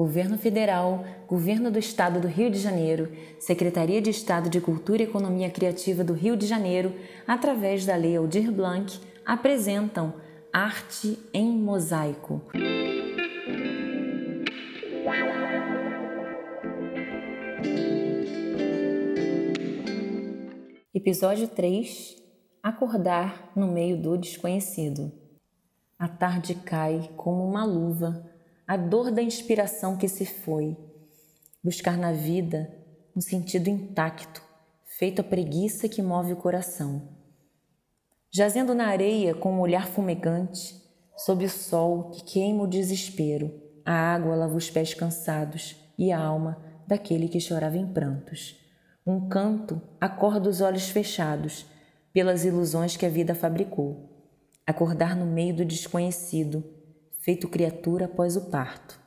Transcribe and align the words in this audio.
Governo 0.00 0.38
Federal, 0.38 1.04
Governo 1.28 1.70
do 1.70 1.78
Estado 1.78 2.20
do 2.20 2.26
Rio 2.26 2.50
de 2.50 2.58
Janeiro, 2.58 3.12
Secretaria 3.38 4.00
de 4.00 4.08
Estado 4.08 4.48
de 4.48 4.58
Cultura 4.58 5.02
e 5.02 5.04
Economia 5.04 5.50
Criativa 5.50 6.02
do 6.02 6.14
Rio 6.14 6.38
de 6.38 6.46
Janeiro, 6.46 6.94
através 7.26 7.84
da 7.84 7.94
Lei 7.96 8.16
Aldir 8.16 8.50
Blanc, 8.50 8.98
apresentam 9.26 10.14
Arte 10.50 11.18
em 11.34 11.52
Mosaico. 11.52 12.40
Episódio 20.94 21.46
3 21.46 22.16
Acordar 22.62 23.52
no 23.54 23.70
meio 23.70 24.00
do 24.00 24.16
desconhecido. 24.16 25.12
A 25.98 26.08
tarde 26.08 26.54
cai 26.54 27.10
como 27.18 27.46
uma 27.46 27.66
luva 27.66 28.29
a 28.70 28.76
dor 28.76 29.10
da 29.10 29.20
inspiração 29.20 29.96
que 29.96 30.06
se 30.06 30.24
foi, 30.24 30.76
buscar 31.60 31.98
na 31.98 32.12
vida 32.12 32.72
um 33.16 33.20
sentido 33.20 33.68
intacto, 33.68 34.40
feito 34.84 35.20
a 35.20 35.24
preguiça 35.24 35.88
que 35.88 36.00
move 36.00 36.34
o 36.34 36.36
coração. 36.36 37.02
Jazendo 38.30 38.72
na 38.72 38.86
areia 38.86 39.34
com 39.34 39.54
um 39.54 39.60
olhar 39.60 39.88
fumegante, 39.88 40.80
sob 41.16 41.46
o 41.46 41.50
sol 41.50 42.10
que 42.10 42.22
queima 42.22 42.62
o 42.62 42.68
desespero, 42.68 43.52
a 43.84 43.92
água 43.92 44.36
lava 44.36 44.54
os 44.54 44.70
pés 44.70 44.94
cansados 44.94 45.74
e 45.98 46.12
a 46.12 46.20
alma 46.20 46.56
daquele 46.86 47.28
que 47.28 47.40
chorava 47.40 47.76
em 47.76 47.92
prantos. 47.92 48.56
Um 49.04 49.28
canto 49.28 49.82
acorda 50.00 50.48
os 50.48 50.60
olhos 50.60 50.88
fechados 50.88 51.66
pelas 52.12 52.44
ilusões 52.44 52.96
que 52.96 53.04
a 53.04 53.10
vida 53.10 53.34
fabricou. 53.34 54.08
Acordar 54.64 55.16
no 55.16 55.26
meio 55.26 55.56
do 55.56 55.64
desconhecido, 55.64 56.78
feito 57.20 57.48
criatura 57.48 58.06
após 58.06 58.36
o 58.36 58.50
parto. 58.50 58.99